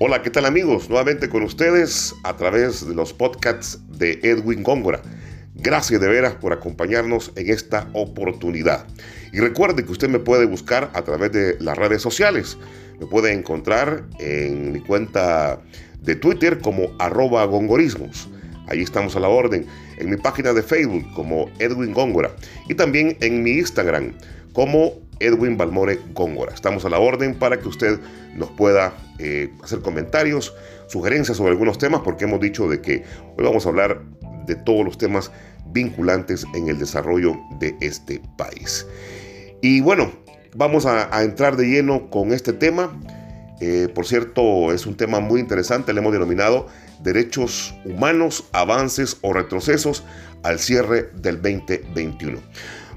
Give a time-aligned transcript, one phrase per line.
[0.00, 0.90] Hola, ¿qué tal amigos?
[0.90, 5.00] Nuevamente con ustedes a través de los podcasts de Edwin Góngora.
[5.54, 8.88] Gracias de veras por acompañarnos en esta oportunidad.
[9.32, 12.58] Y recuerde que usted me puede buscar a través de las redes sociales.
[12.98, 15.60] Me puede encontrar en mi cuenta
[16.00, 18.28] de Twitter como arroba gongorismos.
[18.66, 19.64] Ahí estamos a la orden.
[19.98, 22.34] En mi página de Facebook como Edwin Góngora.
[22.68, 24.12] Y también en mi Instagram
[24.54, 26.52] como Edwin Balmore Góngora.
[26.52, 28.00] Estamos a la orden para que usted
[28.34, 30.54] nos pueda eh, hacer comentarios,
[30.88, 33.04] sugerencias sobre algunos temas, porque hemos dicho de que
[33.36, 34.02] hoy vamos a hablar
[34.46, 35.30] de todos los temas
[35.66, 38.86] vinculantes en el desarrollo de este país.
[39.62, 40.12] Y bueno,
[40.54, 42.92] vamos a, entrar de lleno con este tema.
[43.60, 46.66] Eh, por cierto, es un tema muy interesante, le hemos denominado
[47.02, 50.04] derechos humanos, avances o retrocesos
[50.42, 52.38] al cierre del 2021.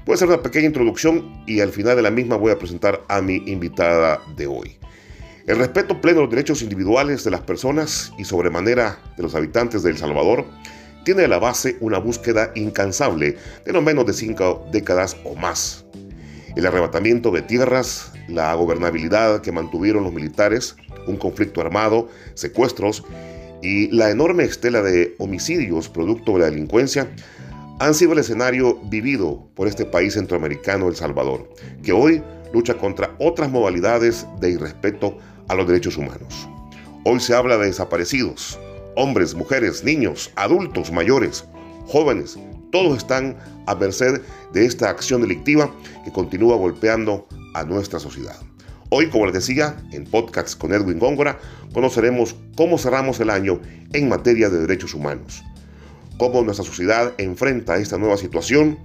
[0.04, 3.02] Voy a hacer una pequeña introducción y al final de la misma voy a presentar
[3.08, 4.78] a mi invitada de hoy.
[5.48, 9.82] El respeto pleno de los derechos individuales de las personas y sobremanera de los habitantes
[9.82, 10.44] de El Salvador
[11.04, 15.86] tiene a la base una búsqueda incansable de no menos de cinco décadas o más.
[16.54, 23.02] El arrebatamiento de tierras, la gobernabilidad que mantuvieron los militares, un conflicto armado, secuestros
[23.62, 27.08] y la enorme estela de homicidios producto de la delincuencia
[27.80, 31.48] han sido el escenario vivido por este país centroamericano, El Salvador,
[31.82, 35.16] que hoy lucha contra otras modalidades de irrespeto
[35.48, 36.48] a los derechos humanos.
[37.04, 38.58] Hoy se habla de desaparecidos,
[38.96, 41.44] hombres, mujeres, niños, adultos, mayores,
[41.86, 42.38] jóvenes,
[42.70, 44.20] todos están a merced
[44.52, 45.72] de esta acción delictiva
[46.04, 48.36] que continúa golpeando a nuestra sociedad.
[48.90, 51.38] Hoy, como les decía, en Podcasts con Edwin Góngora,
[51.72, 53.60] conoceremos cómo cerramos el año
[53.92, 55.42] en materia de derechos humanos
[56.18, 58.78] cómo nuestra sociedad enfrenta esta nueva situación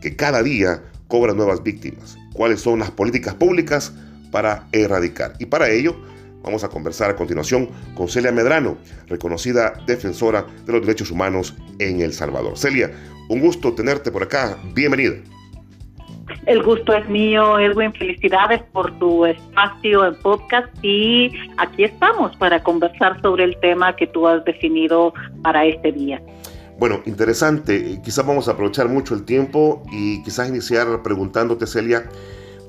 [0.00, 3.92] que cada día cobra nuevas víctimas, cuáles son las políticas públicas
[4.30, 5.34] para erradicar.
[5.38, 5.96] Y para ello
[6.42, 12.00] vamos a conversar a continuación con Celia Medrano, reconocida defensora de los derechos humanos en
[12.00, 12.56] El Salvador.
[12.56, 12.90] Celia,
[13.28, 15.16] un gusto tenerte por acá, bienvenida.
[16.46, 17.92] El gusto es mío, Edwin.
[17.92, 24.06] Felicidades por tu espacio en podcast y aquí estamos para conversar sobre el tema que
[24.06, 25.12] tú has definido
[25.42, 26.22] para este día.
[26.78, 28.00] Bueno, interesante.
[28.04, 32.08] Quizás vamos a aprovechar mucho el tiempo y quizás iniciar preguntándote, Celia,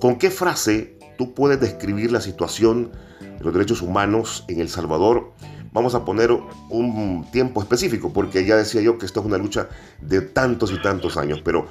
[0.01, 5.33] ¿con qué frase tú puedes describir la situación de los derechos humanos en El Salvador?
[5.73, 6.31] Vamos a poner
[6.69, 9.67] un tiempo específico, porque ya decía yo que esto es una lucha
[10.01, 11.67] de tantos y tantos años, pero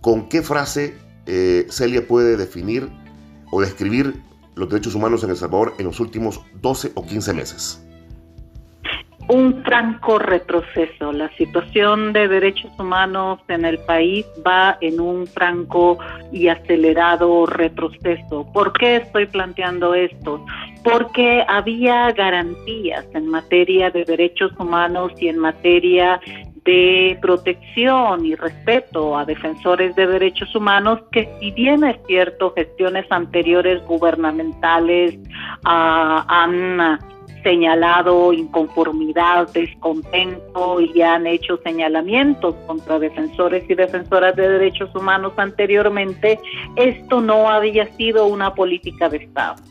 [0.00, 0.94] ¿con qué frase
[1.26, 2.88] eh, Celia puede definir
[3.50, 4.22] o describir
[4.54, 7.82] los derechos humanos en El Salvador en los últimos 12 o 15 meses?
[9.32, 11.10] Un franco retroceso.
[11.10, 15.98] La situación de derechos humanos en el país va en un franco
[16.30, 18.46] y acelerado retroceso.
[18.52, 20.44] ¿Por qué estoy planteando esto?
[20.84, 26.20] Porque había garantías en materia de derechos humanos y en materia
[26.66, 33.06] de protección y respeto a defensores de derechos humanos que si bien es cierto gestiones
[33.10, 35.18] anteriores gubernamentales
[35.64, 37.00] ah, han
[37.42, 46.38] señalado inconformidad, descontento y han hecho señalamientos contra defensores y defensoras de derechos humanos anteriormente,
[46.76, 49.62] esto no había sido una política de Estado.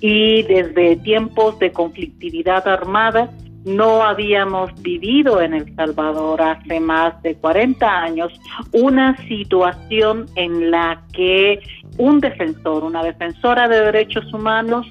[0.00, 3.30] Y desde tiempos de conflictividad armada,
[3.64, 8.32] no habíamos vivido en El Salvador hace más de 40 años
[8.72, 11.60] una situación en la que
[11.98, 14.86] un defensor, una defensora de derechos humanos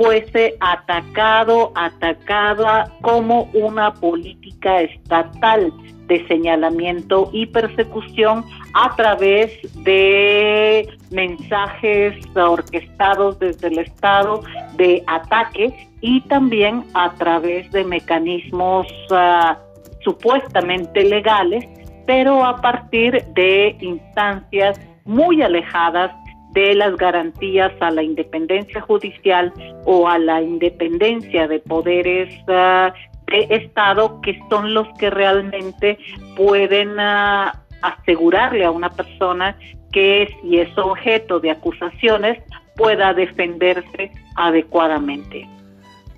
[0.00, 5.70] fuese atacado, atacada como una política estatal
[6.06, 9.52] de señalamiento y persecución a través
[9.84, 14.42] de mensajes orquestados desde el Estado
[14.78, 19.58] de ataque y también a través de mecanismos ah,
[20.02, 21.68] supuestamente legales,
[22.06, 26.10] pero a partir de instancias muy alejadas
[26.52, 29.52] de las garantías a la independencia judicial
[29.84, 32.92] o a la independencia de poderes ah,
[33.26, 35.98] de Estado que son los que realmente
[36.36, 39.56] pueden ah, asegurarle a una persona
[39.92, 42.42] que si es objeto de acusaciones
[42.76, 45.48] pueda defenderse adecuadamente.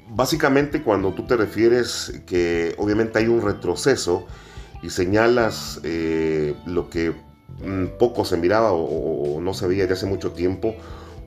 [0.09, 4.27] Básicamente cuando tú te refieres que obviamente hay un retroceso
[4.83, 7.15] y señalas eh, lo que
[7.99, 10.75] poco se miraba o, no se veía de hace mucho tiempo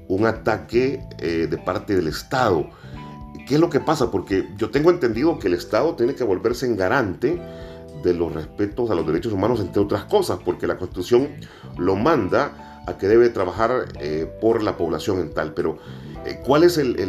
[0.07, 2.69] un ataque eh, de parte del Estado.
[3.47, 4.11] ¿Qué es lo que pasa?
[4.11, 7.39] Porque yo tengo entendido que el Estado tiene que volverse en garante
[8.03, 11.29] de los respetos a los derechos humanos, entre otras cosas, porque la Constitución
[11.77, 15.79] lo manda a que debe trabajar eh, por la población en tal, pero
[16.25, 16.99] eh, ¿cuál es el,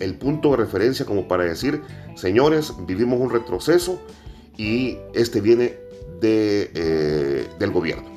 [0.00, 1.80] el, punto de referencia como para decir,
[2.16, 4.00] señores, vivimos un retroceso
[4.56, 5.76] y este viene
[6.20, 8.13] de, del gobierno?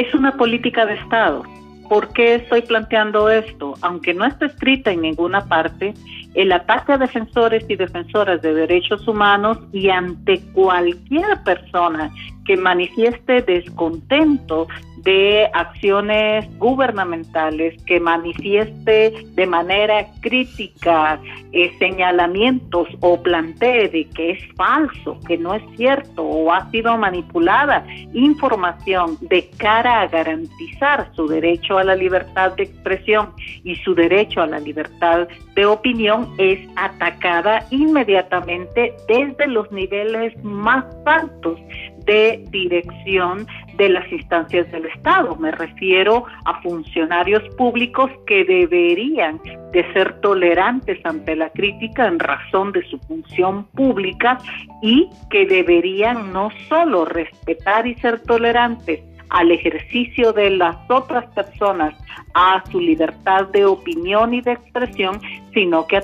[0.00, 1.42] Es una política de Estado.
[1.86, 3.74] ¿Por qué estoy planteando esto?
[3.82, 5.92] Aunque no está escrita en ninguna parte,
[6.34, 12.10] el ataque a defensores y defensoras de derechos humanos y ante cualquier persona
[12.44, 14.66] que manifieste descontento
[15.04, 21.20] de acciones gubernamentales, que manifieste de manera crítica
[21.52, 26.96] eh, señalamientos o plantee de que es falso, que no es cierto o ha sido
[26.98, 33.30] manipulada información de cara a garantizar su derecho a la libertad de expresión
[33.64, 40.84] y su derecho a la libertad de opinión, es atacada inmediatamente desde los niveles más
[41.06, 41.58] altos
[42.04, 43.46] de dirección
[43.76, 45.36] de las instancias del Estado.
[45.36, 49.40] Me refiero a funcionarios públicos que deberían
[49.72, 54.38] de ser tolerantes ante la crítica en razón de su función pública
[54.82, 61.94] y que deberían no solo respetar y ser tolerantes al ejercicio de las otras personas
[62.34, 65.20] a su libertad de opinión y de expresión,
[65.54, 66.00] sino que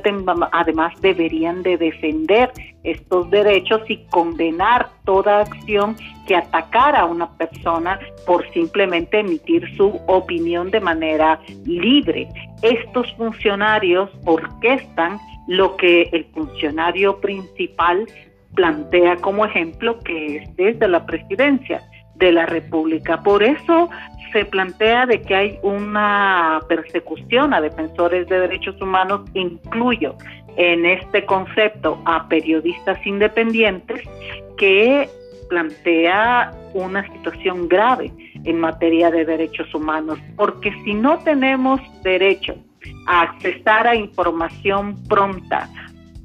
[0.52, 2.50] además deberían de defender
[2.82, 5.96] estos derechos y condenar toda acción
[6.26, 12.28] que atacara a una persona por simplemente emitir su opinión de manera libre.
[12.62, 15.18] Estos funcionarios orquestan
[15.48, 18.06] lo que el funcionario principal
[18.54, 21.82] plantea como ejemplo, que es desde la presidencia
[22.18, 23.22] de la República.
[23.22, 23.88] Por eso
[24.32, 30.14] se plantea de que hay una persecución a defensores de derechos humanos, incluyo
[30.56, 34.02] en este concepto a periodistas independientes,
[34.56, 35.08] que
[35.48, 38.10] plantea una situación grave
[38.44, 42.54] en materia de derechos humanos, porque si no tenemos derecho
[43.06, 45.68] a accesar a información pronta,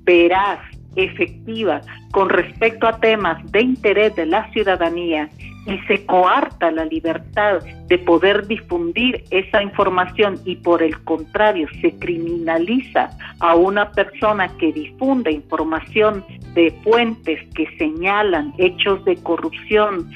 [0.03, 0.59] veraz,
[0.95, 5.29] efectiva, con respecto a temas de interés de la ciudadanía
[5.65, 11.97] y se coarta la libertad de poder difundir esa información y por el contrario se
[11.99, 20.09] criminaliza a una persona que difunde información de fuentes que señalan hechos de corrupción,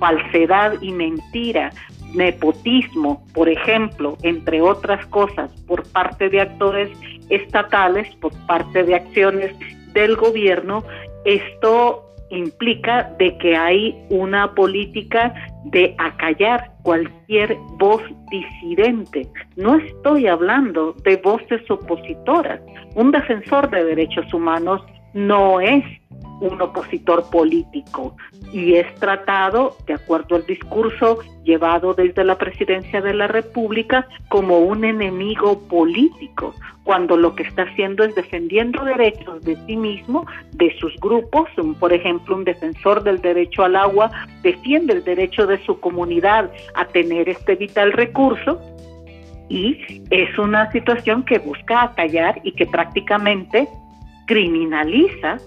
[0.00, 1.70] falsedad y mentira,
[2.14, 6.90] nepotismo, por ejemplo, entre otras cosas, por parte de actores
[7.28, 9.54] estatales, por parte de acciones
[9.92, 10.82] del gobierno,
[11.24, 15.34] esto implica de que hay una política
[15.66, 19.26] de acallar cualquier voz disidente.
[19.56, 22.60] No estoy hablando de voces opositoras.
[22.94, 24.82] Un defensor de derechos humanos
[25.26, 25.84] no es
[26.40, 28.16] un opositor político
[28.52, 34.60] y es tratado, de acuerdo al discurso llevado desde la presidencia de la República, como
[34.60, 36.54] un enemigo político,
[36.84, 41.48] cuando lo que está haciendo es defendiendo derechos de sí mismo, de sus grupos,
[41.80, 44.10] por ejemplo, un defensor del derecho al agua
[44.42, 48.60] defiende el derecho de su comunidad a tener este vital recurso,
[49.50, 53.66] y es una situación que busca acallar y que prácticamente
[54.28, 55.38] criminaliza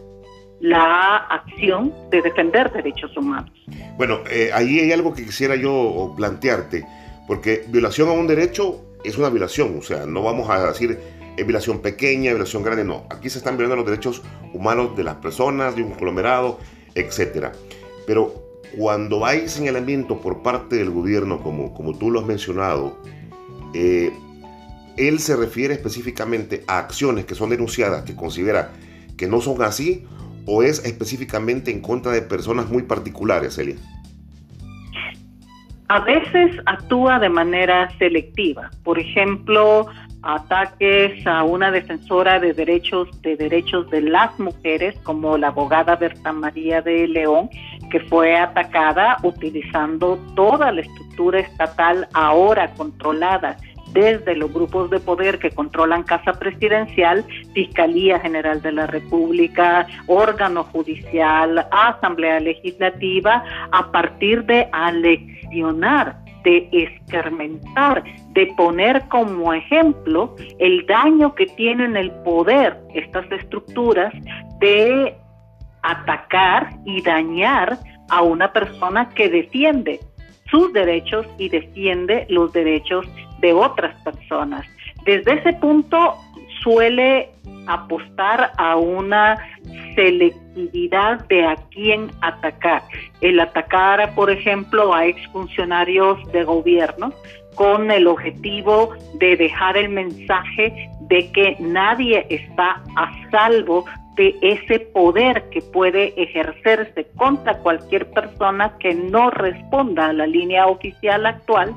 [0.60, 3.52] la acción de defender derechos humanos.
[3.98, 6.86] Bueno, eh, ahí hay algo que quisiera yo plantearte,
[7.28, 11.00] porque violación a un derecho es una violación, o sea, no vamos a decir
[11.38, 13.06] es violación pequeña, violación grande, no.
[13.10, 14.22] Aquí se están violando los derechos
[14.54, 16.60] humanos de las personas, de un conglomerado,
[16.94, 17.48] etc.
[18.06, 18.34] Pero
[18.78, 22.98] cuando hay señalamiento por parte del gobierno, como, como tú lo has mencionado,
[23.74, 24.12] eh,
[24.98, 28.72] él se refiere específicamente a acciones que son denunciadas, que considera
[29.18, 30.06] que no son así,
[30.46, 33.76] o es específicamente en contra de personas muy particulares, Celia?
[35.88, 38.72] A veces actúa de manera selectiva.
[38.84, 39.88] Por ejemplo,
[40.24, 46.32] ataques a una defensora de derechos de derechos de las mujeres como la abogada Berta
[46.32, 47.50] María de León
[47.90, 53.58] que fue atacada utilizando toda la estructura estatal ahora controlada
[53.94, 60.64] desde los grupos de poder que controlan Casa Presidencial, Fiscalía General de la República, órgano
[60.66, 71.36] judicial, Asamblea Legislativa, a partir de aleccionar de escarmentar, de poner como ejemplo el daño
[71.36, 74.14] que tienen el poder estas estructuras
[74.60, 75.16] de
[75.84, 77.78] atacar y dañar
[78.10, 80.00] a una persona que defiende
[80.50, 83.06] sus derechos y defiende los derechos
[83.42, 84.66] de otras personas.
[85.06, 86.18] Desde ese punto,
[86.62, 87.30] suele
[87.68, 89.38] apostar a una
[89.96, 92.84] selectividad de a quién atacar.
[93.22, 97.14] El atacar, por ejemplo, a exfuncionarios de gobierno
[97.56, 103.86] con el objetivo de dejar el mensaje de que nadie está a salvo
[104.42, 111.26] ese poder que puede ejercerse contra cualquier persona que no responda a la línea oficial
[111.26, 111.74] actual.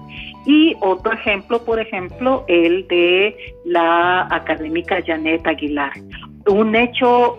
[0.46, 5.92] Y otro ejemplo, por ejemplo, el de la académica Janet Aguilar.
[6.46, 7.38] Un hecho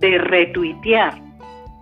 [0.00, 1.14] de retuitear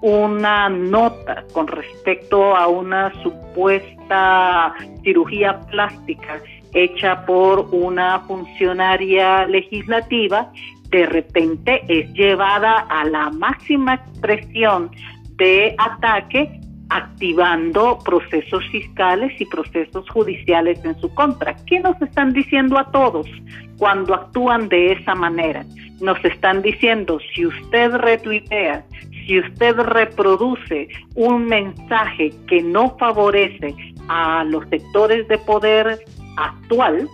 [0.01, 6.41] una nota con respecto a una supuesta cirugía plástica
[6.75, 10.53] hecha por una funcionaria legislativa
[10.91, 14.91] de repente es llevada a la máxima expresión
[15.37, 21.55] de ataque activando procesos fiscales y procesos judiciales en su contra.
[21.67, 23.27] ¿Qué nos están diciendo a todos
[23.77, 25.65] cuando actúan de esa manera?
[26.01, 28.85] Nos están diciendo, si usted retuitea,
[29.27, 33.75] si usted reproduce un mensaje que no favorece
[34.09, 35.99] a los sectores de poder
[36.39, 37.07] actual,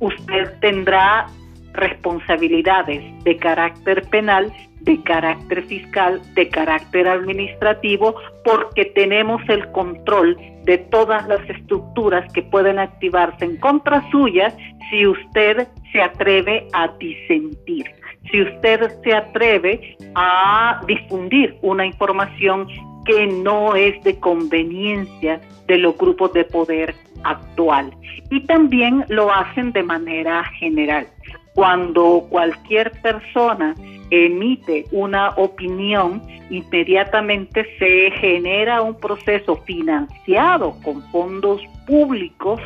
[0.00, 1.26] usted tendrá
[1.74, 8.14] responsabilidades de carácter penal, de carácter fiscal, de carácter administrativo,
[8.44, 14.54] porque tenemos el control de todas las estructuras que pueden activarse en contra suya
[14.90, 17.86] si usted se atreve a disentir,
[18.30, 22.66] si usted se atreve a difundir una información
[23.04, 27.90] que no es de conveniencia de los grupos de poder actual.
[28.30, 31.06] Y también lo hacen de manera general
[31.54, 33.74] cuando cualquier persona
[34.10, 42.60] emite una opinión, inmediatamente se genera un proceso financiado con fondos públicos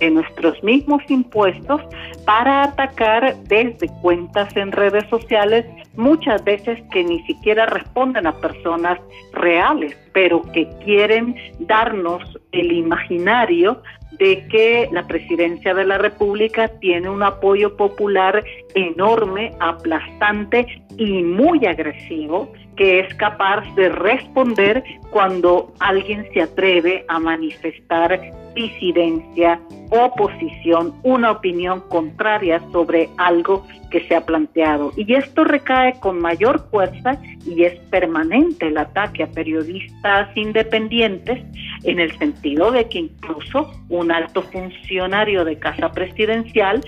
[0.00, 1.82] de nuestros mismos impuestos
[2.24, 8.98] para atacar desde cuentas en redes sociales, muchas veces que ni siquiera responden a personas
[9.32, 12.22] reales, pero que quieren darnos
[12.52, 13.82] el imaginario
[14.18, 20.66] de que la presidencia de la República tiene un apoyo popular enorme, aplastante
[20.98, 28.18] y muy agresivo, que es capaz de responder cuando alguien se atreve a manifestar
[28.54, 29.60] disidencia,
[29.90, 34.92] oposición, una opinión contraria sobre algo que se ha planteado.
[34.96, 41.38] Y esto recae con mayor fuerza y es permanente el ataque a periodistas independientes
[41.84, 46.80] en el sentido de que incluso un alto funcionario de casa presidencial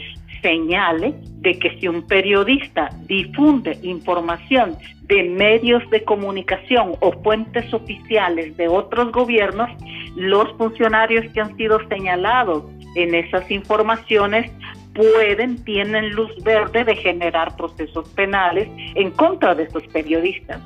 [0.42, 8.56] señale de que si un periodista difunde información de medios de comunicación o fuentes oficiales
[8.56, 9.70] de otros gobiernos,
[10.16, 12.64] los funcionarios que han sido señalados
[12.96, 14.50] en esas informaciones
[14.94, 20.60] pueden, tienen luz verde de generar procesos penales en contra de esos periodistas.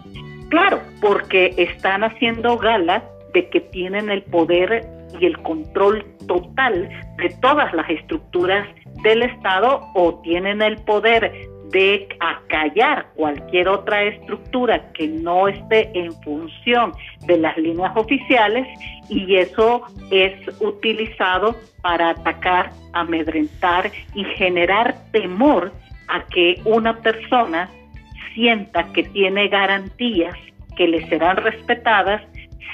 [0.49, 4.85] Claro, porque están haciendo gala de que tienen el poder
[5.21, 8.67] y el control total de todas las estructuras
[9.07, 11.33] del Estado o tienen el poder
[11.71, 16.93] de acallar cualquier otra estructura que no esté en función
[17.25, 18.67] de las líneas oficiales
[19.09, 25.73] y eso es utilizado para atacar, amedrentar y generar temor
[26.09, 27.71] a que una persona
[28.35, 30.37] sienta que tiene garantías
[30.77, 32.23] que le serán respetadas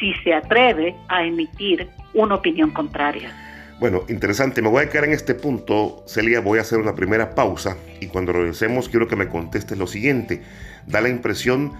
[0.00, 3.51] si se atreve a emitir una opinión contraria.
[3.81, 4.62] Bueno, interesante.
[4.62, 6.41] Me voy a quedar en este punto, Celia.
[6.41, 10.43] Voy a hacer una primera pausa y cuando regresemos quiero que me contestes lo siguiente.
[10.87, 11.73] Da la impresión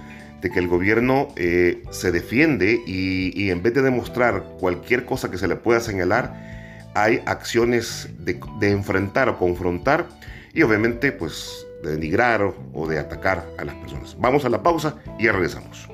[0.43, 5.39] de que el gobierno eh, se defiende y, en vez de demostrar cualquier cosa que
[5.39, 10.09] se le pueda señalar, hay acciones de, enfrentar o confrontar
[10.53, 12.43] y obviamente pues de denigrar
[12.75, 14.17] o de atacar a las personas.
[14.19, 15.92] Vamos a la pausa y regresamos.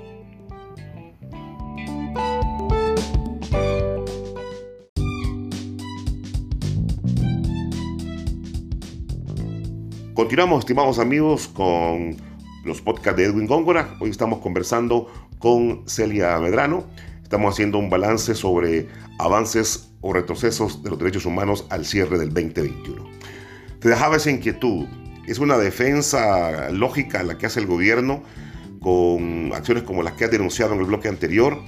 [10.28, 12.14] Continuamos, estimados amigos, con
[12.62, 13.96] los podcasts de Edwin Góngora.
[13.98, 16.84] Hoy estamos conversando con Celia Medrano.
[17.22, 22.28] Estamos haciendo un balance sobre avances o retrocesos de los derechos humanos al cierre del
[22.34, 23.06] 2021.
[23.80, 24.84] Te dejaba esa inquietud.
[25.26, 28.22] ¿Es una defensa lógica la que hace el gobierno
[28.82, 31.58] con acciones como las que ha denunciado en el bloque anterior?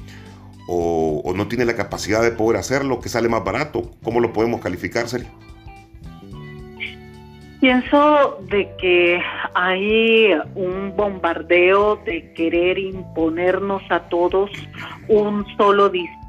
[0.68, 3.00] ¿O, o no tiene la capacidad de poder hacerlo?
[3.00, 3.92] ¿Que sale más barato?
[4.02, 5.32] ¿Cómo lo podemos calificar, Celia?
[7.60, 9.20] Pienso de que
[9.54, 14.50] hay un bombardeo de querer imponernos a todos
[15.08, 16.20] un solo discurso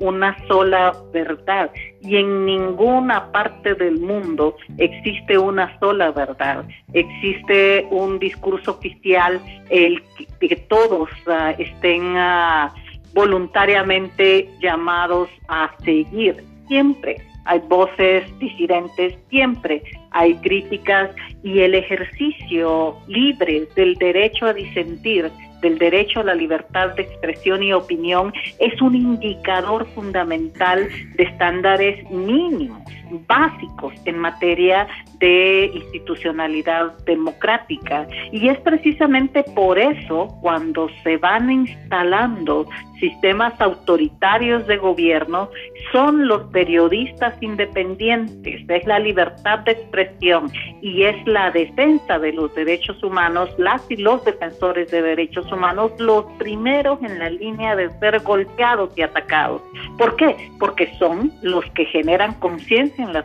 [0.00, 1.70] una sola verdad.
[2.00, 6.64] Y en ninguna parte del mundo existe una sola verdad.
[6.92, 10.02] Existe un discurso oficial el
[10.40, 12.72] que, todos ah, estén ah,
[13.14, 16.42] voluntariamente llamados a seguir.
[16.68, 19.82] Siempre hay voces disidentes, siempre.
[20.10, 21.10] Hay críticas
[21.42, 25.30] y el ejercicio libre del derecho a disentir
[25.66, 32.08] del derecho a la libertad de expresión y opinión es un indicador fundamental de estándares
[32.08, 32.82] mínimos,
[33.26, 34.86] básicos en materia
[35.18, 38.06] de institucionalidad democrática.
[38.30, 42.68] Y es precisamente por eso cuando se van instalando
[43.00, 45.50] sistemas autoritarios de gobierno,
[45.92, 50.50] son los periodistas independientes, es la libertad de expresión
[50.82, 55.92] y es la defensa de los derechos humanos, las y los defensores de derechos humanos,
[55.98, 59.62] los primeros en la línea de ser golpeados y atacados.
[59.98, 60.50] ¿Por qué?
[60.58, 63.24] Porque son los que generan conciencia en la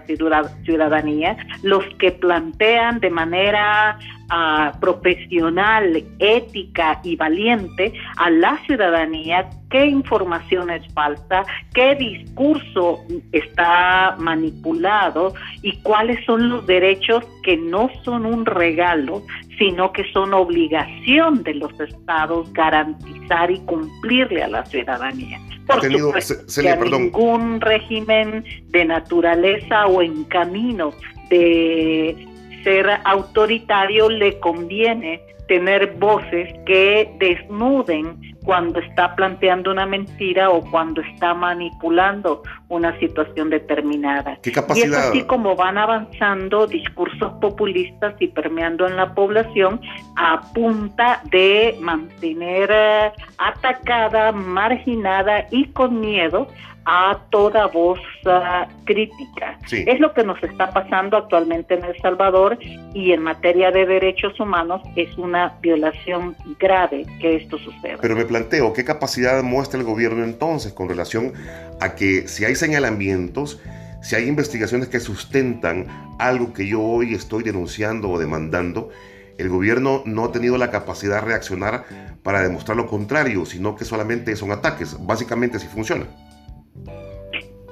[0.64, 3.98] ciudadanía, los que plantean de manera
[4.32, 13.00] uh, profesional, ética y valiente a la ciudadanía qué información es falsa, qué discurso
[13.32, 19.24] está manipulado y cuáles son los derechos que no son un regalo,
[19.58, 25.40] sino que son obligación de los estados garantizar y cumplirle a la ciudadanía.
[25.66, 30.92] Por supuesto, que a ningún régimen de naturaleza o en camino
[31.30, 32.28] de
[32.64, 41.02] ser autoritario le conviene tener voces que desnuden cuando está planteando una mentira o cuando
[41.02, 44.38] está manipulando una situación determinada.
[44.42, 44.88] ¿Qué capacidad?
[44.88, 49.82] Y es así como van avanzando discursos populistas y permeando en la población
[50.16, 56.48] a punta de mantener eh, atacada, marginada y con miedo
[56.86, 59.58] a toda voz uh, crítica.
[59.72, 62.58] Es lo que nos está pasando actualmente en El Salvador
[62.94, 67.98] y en materia de derechos humanos es una violación grave que esto suceda.
[68.02, 71.34] Pero me planteo, ¿qué capacidad muestra el gobierno entonces con relación
[71.80, 73.62] a que si hay señalamientos,
[74.02, 75.88] si hay investigaciones que sustentan
[76.20, 78.90] algo que yo hoy estoy denunciando o demandando,
[79.38, 81.86] el gobierno no ha tenido la capacidad de reaccionar
[82.24, 84.98] para demostrar lo contrario, sino que solamente son ataques.
[85.06, 86.06] Básicamente si funciona.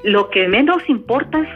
[0.03, 1.49] Lo que menos importa es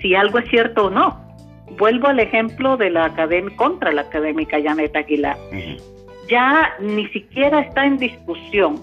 [0.00, 1.27] si algo es cierto o no.
[1.76, 5.36] Vuelvo al ejemplo de la academia contra la académica Janet Aguilar.
[6.28, 8.76] Ya ni siquiera está en discusión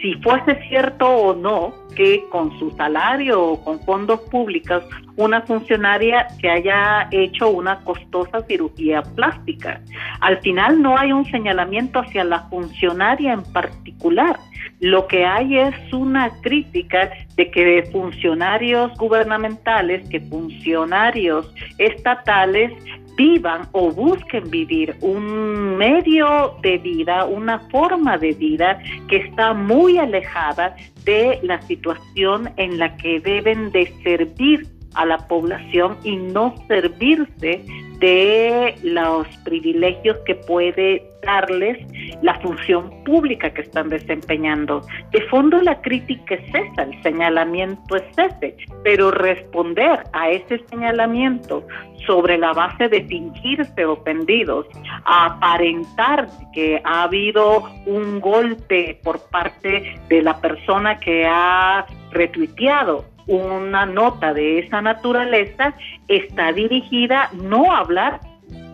[0.00, 4.84] si fuese cierto o no que con su salario o con fondos públicos
[5.18, 9.80] una funcionaria se haya hecho una costosa cirugía plástica.
[10.20, 14.38] Al final no hay un señalamiento hacia la funcionaria en particular.
[14.78, 22.72] Lo que hay es una crítica de que funcionarios gubernamentales, que funcionarios estatales
[23.16, 28.78] vivan o busquen vivir un medio de vida, una forma de vida
[29.08, 35.18] que está muy alejada de la situación en la que deben de servir a la
[35.28, 37.64] población y no servirse
[37.98, 41.78] de los privilegios que puede darles
[42.22, 44.82] la función pública que están desempeñando.
[45.10, 51.66] De fondo la crítica es esa, el señalamiento es ese, pero responder a ese señalamiento
[52.06, 54.66] sobre la base de fingirse ofendidos,
[55.04, 63.86] aparentar que ha habido un golpe por parte de la persona que ha retuiteado una
[63.86, 65.74] nota de esa naturaleza
[66.08, 68.20] está dirigida no a hablar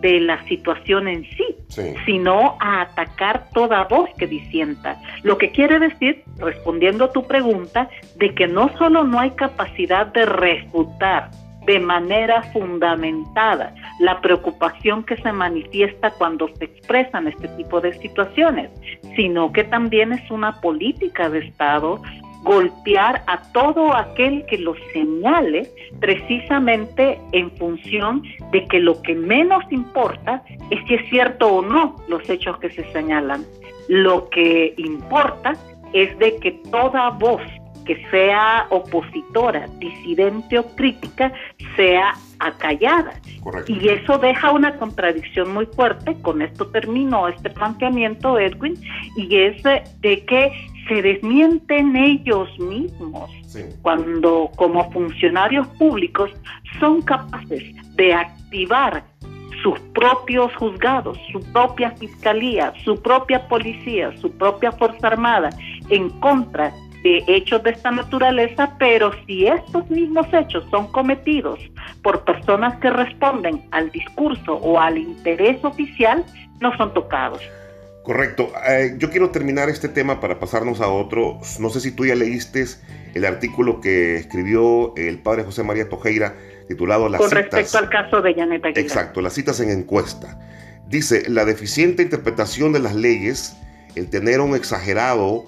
[0.01, 1.55] de la situación en sí,
[2.05, 5.01] sino a atacar toda voz que disienta.
[5.23, 10.07] Lo que quiere decir, respondiendo a tu pregunta, de que no solo no hay capacidad
[10.07, 11.31] de refutar
[11.65, 18.69] de manera fundamentada la preocupación que se manifiesta cuando se expresan este tipo de situaciones,
[19.15, 22.01] sino que también es una política de Estado
[22.45, 25.67] golpear a todo aquel que lo señale
[25.99, 31.95] precisamente en función de que lo que menos importa es si es cierto o no
[32.07, 33.43] los hechos que se señalan.
[33.89, 35.53] Lo que importa
[35.93, 37.41] es de que toda voz
[37.85, 41.31] que sea opositora, disidente o crítica
[41.75, 43.13] sea acallada.
[43.67, 48.75] Y eso deja una contradicción muy fuerte, con esto terminó este planteamiento, Edwin,
[49.15, 50.51] y es de que
[50.87, 53.31] se desmienten ellos mismos
[53.81, 56.29] cuando como funcionarios públicos
[56.79, 57.63] son capaces
[57.95, 59.03] de activar
[59.63, 65.49] sus propios juzgados, su propia fiscalía, su propia policía, su propia Fuerza Armada
[65.89, 66.71] en contra
[67.03, 71.59] de hechos de esta naturaleza, pero si estos mismos hechos son cometidos
[72.01, 76.23] por personas que responden al discurso o al interés oficial,
[76.61, 77.41] no son tocados.
[78.05, 78.53] Correcto.
[78.69, 81.39] Eh, yo quiero terminar este tema para pasarnos a otro.
[81.59, 82.63] No sé si tú ya leíste
[83.15, 86.35] el artículo que escribió el padre José María Tojeira
[86.67, 88.83] titulado Las Con respecto al caso de Janet Aguilar.
[88.83, 90.39] Exacto, las citas en encuesta.
[90.87, 93.55] Dice, la deficiente interpretación de las leyes,
[93.95, 95.45] el tener un exagerado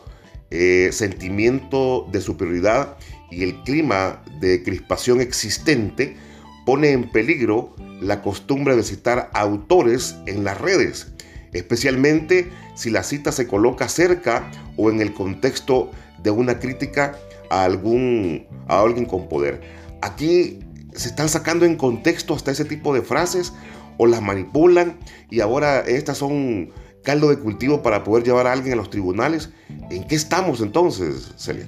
[0.50, 2.98] eh, sentimiento de superioridad
[3.30, 6.17] y el clima de crispación existente
[6.65, 11.13] pone en peligro la costumbre de citar autores en las redes,
[11.53, 15.91] especialmente si la cita se coloca cerca o en el contexto
[16.23, 17.15] de una crítica
[17.49, 19.62] a algún a alguien con poder.
[20.01, 20.60] Aquí
[20.93, 23.53] se están sacando en contexto hasta ese tipo de frases
[23.97, 24.97] o las manipulan
[25.29, 26.71] y ahora estas son
[27.03, 29.53] caldo de cultivo para poder llevar a alguien a los tribunales.
[29.89, 31.65] ¿En qué estamos entonces, Celia?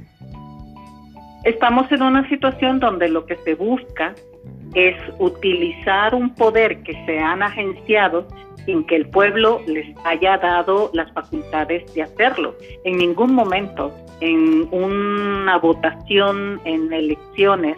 [1.45, 4.13] Estamos en una situación donde lo que se busca
[4.75, 8.27] es utilizar un poder que se han agenciado
[8.65, 12.55] sin que el pueblo les haya dado las facultades de hacerlo.
[12.83, 13.91] En ningún momento,
[14.21, 17.77] en una votación en elecciones,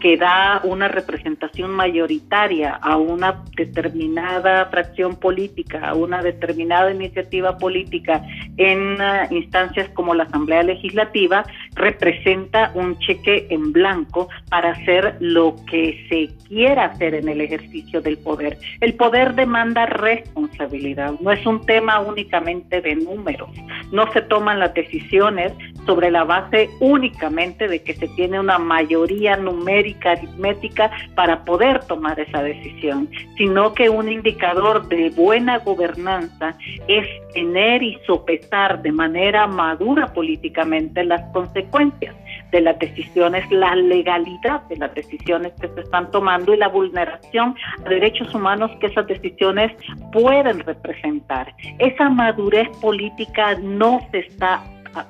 [0.00, 8.22] que da una representación mayoritaria a una determinada fracción política, a una determinada iniciativa política
[8.56, 15.54] en uh, instancias como la Asamblea Legislativa, representa un cheque en blanco para hacer lo
[15.70, 18.58] que se quiera hacer en el ejercicio del poder.
[18.80, 23.50] El poder demanda responsabilidad, no es un tema únicamente de números,
[23.92, 25.52] no se toman las decisiones
[25.86, 32.18] sobre la base únicamente de que se tiene una mayoría numérica aritmética para poder tomar
[32.18, 36.56] esa decisión, sino que un indicador de buena gobernanza
[36.88, 42.14] es tener y sopesar de manera madura políticamente las consecuencias
[42.50, 47.54] de las decisiones, la legalidad de las decisiones que se están tomando y la vulneración
[47.84, 49.72] a derechos humanos que esas decisiones
[50.12, 51.54] pueden representar.
[51.78, 54.62] Esa madurez política no se está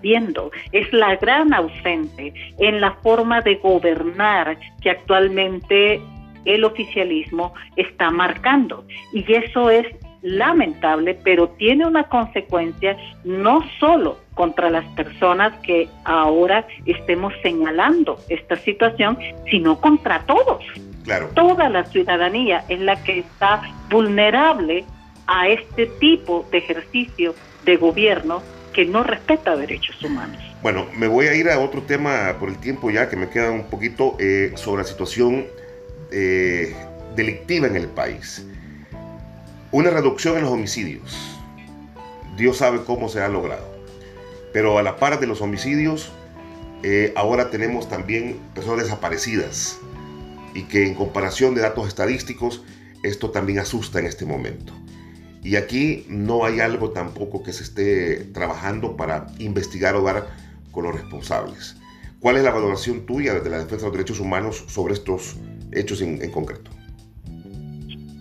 [0.02, 6.00] viendo, es la gran ausente en la forma de gobernar que actualmente
[6.44, 8.84] el oficialismo está marcando.
[9.12, 9.86] Y eso es
[10.22, 18.56] lamentable, pero tiene una consecuencia no solo contra las personas que ahora estemos señalando esta
[18.56, 19.18] situación,
[19.50, 20.64] sino contra todos.
[21.04, 21.30] Claro.
[21.34, 24.84] Toda la ciudadanía es la que está vulnerable
[25.26, 30.40] a este tipo de ejercicio de gobierno que no respeta derechos humanos.
[30.62, 33.50] Bueno, me voy a ir a otro tema por el tiempo ya que me queda
[33.50, 35.46] un poquito eh, sobre la situación
[36.10, 36.74] eh,
[37.16, 38.46] delictiva en el país.
[39.72, 41.16] Una reducción en los homicidios.
[42.36, 43.68] Dios sabe cómo se ha logrado.
[44.52, 46.10] Pero a la par de los homicidios,
[46.82, 49.78] eh, ahora tenemos también personas desaparecidas.
[50.54, 52.64] Y que en comparación de datos estadísticos,
[53.02, 54.72] esto también asusta en este momento.
[55.42, 60.28] Y aquí no hay algo tampoco que se esté trabajando para investigar o dar
[60.70, 61.76] con los responsables.
[62.20, 65.36] ¿Cuál es la valoración tuya desde la defensa de los derechos humanos sobre estos
[65.72, 66.70] hechos en, en concreto?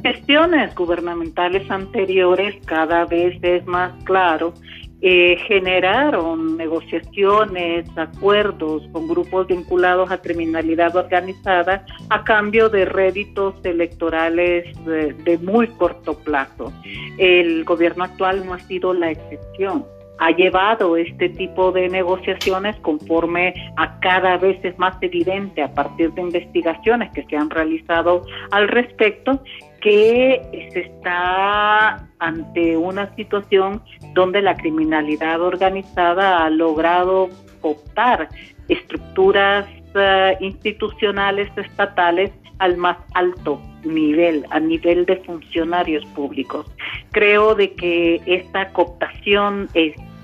[0.02, 4.54] Gestiones gubernamentales anteriores cada vez es más claro
[5.02, 14.66] eh, generaron negociaciones, acuerdos con grupos vinculados a criminalidad organizada a cambio de réditos electorales
[14.86, 16.74] de, muy corto plazo.
[17.18, 19.86] El gobierno actual no ha sido la excepción
[20.20, 26.12] ha llevado este tipo de negociaciones conforme a cada vez es más evidente a partir
[26.14, 29.42] de investigaciones que se han realizado al respecto
[29.82, 33.82] que se está ante una situación
[34.14, 37.30] donde la criminalidad organizada ha logrado
[37.62, 38.28] optar
[38.68, 46.66] estructuras eh, institucionales estatales al más alto nivel, a nivel de funcionarios públicos.
[47.12, 49.70] Creo de que esta cooptación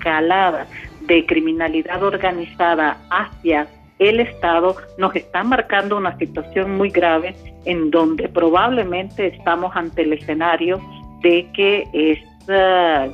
[0.06, 0.66] escalada
[1.02, 3.66] de criminalidad organizada hacia
[3.98, 10.12] el Estado nos está marcando una situación muy grave en donde probablemente estamos ante el
[10.12, 10.80] escenario
[11.22, 12.18] de que es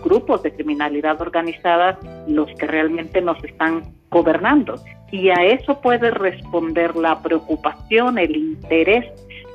[0.05, 4.74] grupos de criminalidad organizada los que realmente nos están gobernando.
[5.11, 9.07] Y a eso puede responder la preocupación, el interés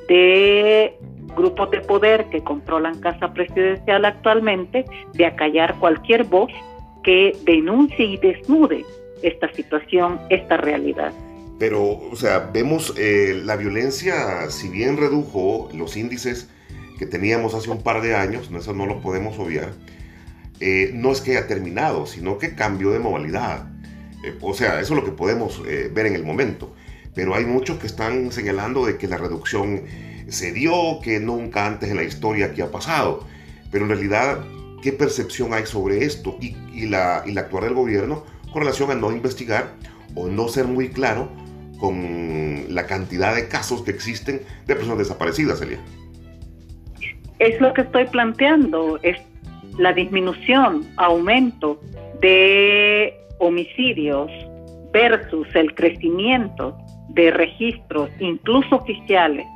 [0.08, 0.96] de
[1.36, 6.50] grupos de poder que controlan Casa Presidencial actualmente de acallar cualquier voz
[7.08, 8.84] que denuncie y desnude
[9.22, 11.10] esta situación, esta realidad.
[11.58, 16.50] Pero, o sea, vemos eh, la violencia, si bien redujo los índices
[16.98, 19.72] que teníamos hace un par de años, eso no lo podemos obviar,
[20.60, 23.70] eh, no es que haya terminado, sino que cambió de modalidad.
[24.22, 26.74] Eh, o sea, eso es lo que podemos eh, ver en el momento.
[27.14, 29.84] Pero hay muchos que están señalando de que la reducción
[30.28, 33.26] se dio, que nunca antes en la historia aquí ha pasado.
[33.70, 34.44] Pero en realidad,
[34.82, 36.36] ¿qué percepción hay sobre esto?
[36.40, 39.72] Y, la, y la actuar del gobierno con relación a no investigar
[40.14, 41.28] o no ser muy claro
[41.78, 45.78] con la cantidad de casos que existen de personas desaparecidas, Elia.
[47.38, 49.16] Es lo que estoy planteando, es
[49.78, 51.80] la disminución, aumento
[52.20, 54.30] de homicidios
[54.92, 56.76] versus el crecimiento
[57.10, 59.46] de registros, incluso oficiales,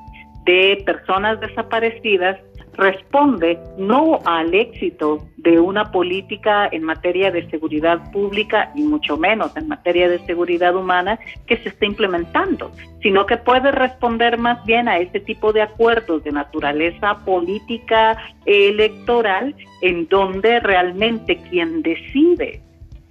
[0.44, 2.38] de personas desaparecidas
[2.74, 9.56] responde no al éxito de una política en materia de seguridad pública y mucho menos
[9.56, 14.88] en materia de seguridad humana que se está implementando, sino que puede responder más bien
[14.88, 22.60] a ese tipo de acuerdos de naturaleza política electoral en donde realmente quien decide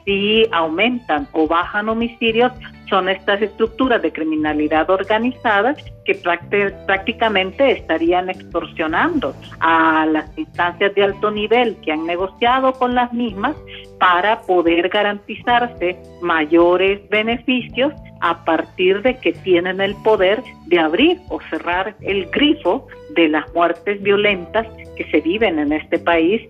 [0.06, 2.52] si aumentan o bajan homicidios
[2.92, 5.76] son estas estructuras de criminalidad organizada
[6.06, 6.14] que
[6.86, 13.56] prácticamente estarían extorsionando a las instancias de alto nivel que han negociado con las mismas
[13.98, 21.40] para poder garantizarse mayores beneficios a partir de que tienen el poder de abrir o
[21.50, 26.42] cerrar el grifo de las muertes violentas que se viven en este país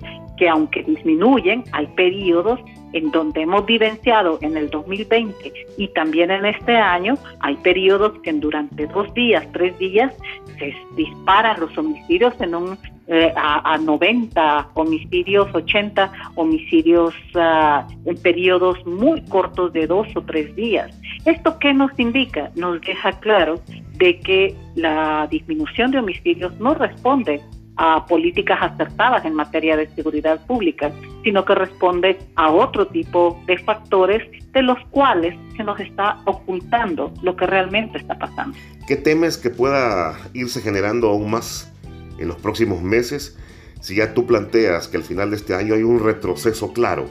[0.41, 2.60] que aunque disminuyen, hay periodos
[2.93, 8.34] en donde hemos vivenciado en el 2020 y también en este año, hay periodos que
[8.34, 10.12] durante dos días, tres días,
[10.58, 12.77] se disparan los homicidios en un
[13.08, 20.56] eh, a, 90 homicidios, 80 homicidios ah, en periodos muy cortos de dos o tres
[20.56, 20.89] días.
[21.25, 22.49] ¿Esto qué nos indica?
[22.56, 23.62] Nos deja claro
[23.97, 27.41] de que la disminución de homicidios no responde
[27.77, 30.91] a políticas acertadas en materia de seguridad pública,
[31.23, 37.13] sino que responde a otro tipo de factores de los cuales se nos está ocultando
[37.21, 38.57] lo que realmente está pasando.
[38.88, 41.71] ¿Qué temes que pueda irse generando aún más
[42.17, 43.38] en los próximos meses
[43.79, 47.05] si ya tú planteas que al final de este año hay un retroceso claro?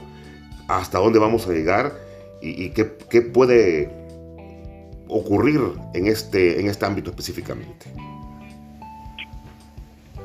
[0.67, 1.91] ¿Hasta dónde vamos a llegar
[2.41, 3.91] y, qué, qué puede
[5.07, 5.61] ocurrir
[5.93, 7.87] en este, en este ámbito específicamente?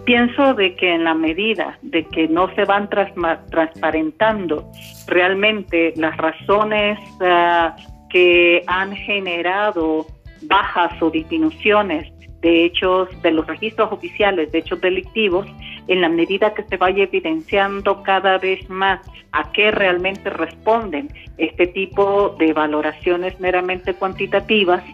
[0.07, 4.71] Pienso de que en la medida de que no se van transparentando
[5.09, 7.75] realmente las razones ah,
[8.09, 10.07] que han generado
[10.43, 12.07] bajas o disminuciones
[12.41, 15.45] de hechos de los registros oficiales de hechos delictivos,
[15.89, 19.01] en la medida que se vaya evidenciando cada vez más
[19.33, 24.85] a qué realmente responden este tipo de valoraciones meramente cuantitativas,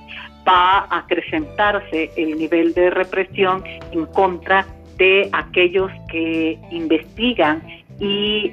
[0.48, 4.81] va a acrecentarse el nivel de represión en contra de
[5.32, 7.62] aquellos que investigan
[7.98, 8.52] y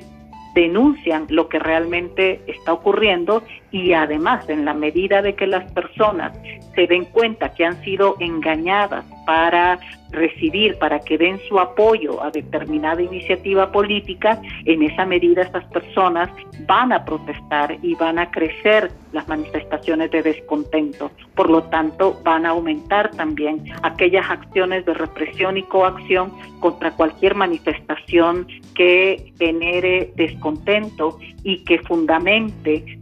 [0.55, 6.37] denuncian lo que realmente está ocurriendo y además en la medida de que las personas
[6.75, 12.31] se den cuenta que han sido engañadas para recibir, para que den su apoyo a
[12.31, 16.31] determinada iniciativa política, en esa medida estas personas
[16.65, 21.11] van a protestar y van a crecer las manifestaciones de descontento.
[21.35, 27.35] Por lo tanto, van a aumentar también aquellas acciones de represión y coacción contra cualquier
[27.35, 32.97] manifestación que genere descontento y que fundamente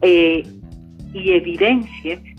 [0.00, 0.42] eh,
[1.12, 2.29] y evidencie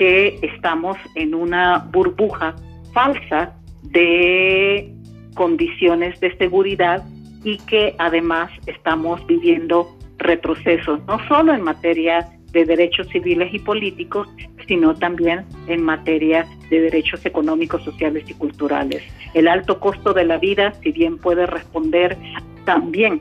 [0.00, 2.56] que estamos en una burbuja
[2.94, 4.90] falsa de
[5.34, 7.04] condiciones de seguridad
[7.44, 14.26] y que además estamos viviendo retrocesos, no solo en materia de derechos civiles y políticos,
[14.66, 19.02] sino también en materia de derechos económicos, sociales y culturales.
[19.34, 22.16] El alto costo de la vida, si bien puede responder
[22.64, 23.20] también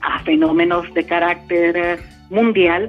[0.00, 1.98] a fenómenos de carácter
[2.30, 2.88] mundial,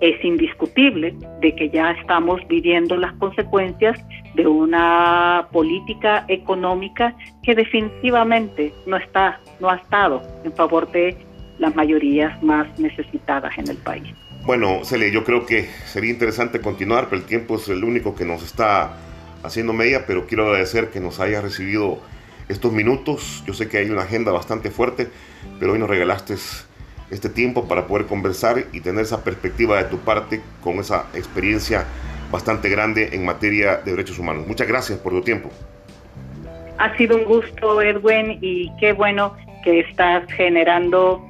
[0.00, 3.98] es indiscutible de que ya estamos viviendo las consecuencias
[4.34, 11.16] de una política económica que definitivamente no está, no ha estado en favor de
[11.58, 14.14] las mayorías más necesitadas en el país.
[14.44, 18.24] Bueno, Celia, yo creo que sería interesante continuar, pero el tiempo es el único que
[18.24, 18.96] nos está
[19.42, 21.98] haciendo media, pero quiero agradecer que nos haya recibido
[22.48, 23.42] estos minutos.
[23.46, 25.08] Yo sé que hay una agenda bastante fuerte,
[25.58, 26.34] pero hoy nos regalaste
[27.10, 31.86] este tiempo para poder conversar y tener esa perspectiva de tu parte con esa experiencia
[32.30, 34.46] bastante grande en materia de derechos humanos.
[34.46, 35.50] Muchas gracias por tu tiempo.
[36.78, 41.26] Ha sido un gusto, Edwin, y qué bueno que estás generando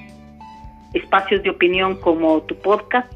[0.93, 3.13] espacios de opinión como tu podcast.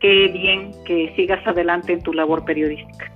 [0.00, 3.10] Qué bien que sigas adelante en tu labor periodística.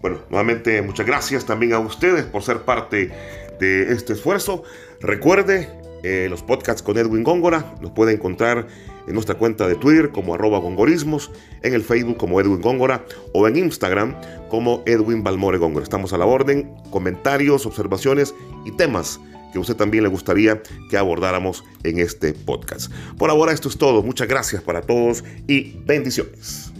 [0.00, 3.12] Bueno, nuevamente muchas gracias también a ustedes por ser parte
[3.60, 4.64] de este esfuerzo.
[5.00, 5.68] Recuerde,
[6.02, 8.66] eh, los podcasts con Edwin Góngora los puede encontrar
[9.06, 11.30] en nuestra cuenta de Twitter como arroba gongorismos,
[11.62, 14.14] en el Facebook como Edwin Góngora o en Instagram
[14.48, 15.82] como Edwin Balmore Góngora.
[15.82, 18.34] Estamos a la orden, comentarios, observaciones
[18.64, 19.20] y temas
[19.52, 22.90] que a usted también le gustaría que abordáramos en este podcast.
[23.18, 24.02] Por ahora esto es todo.
[24.02, 26.72] Muchas gracias para todos y bendiciones.